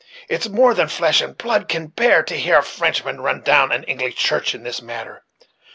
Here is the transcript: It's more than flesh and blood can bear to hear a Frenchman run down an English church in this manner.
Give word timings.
It's 0.27 0.49
more 0.49 0.73
than 0.73 0.87
flesh 0.87 1.21
and 1.21 1.37
blood 1.37 1.69
can 1.69 1.85
bear 1.85 2.23
to 2.23 2.35
hear 2.35 2.57
a 2.57 2.63
Frenchman 2.63 3.21
run 3.21 3.41
down 3.43 3.71
an 3.71 3.83
English 3.83 4.15
church 4.15 4.55
in 4.55 4.63
this 4.63 4.81
manner. 4.81 5.23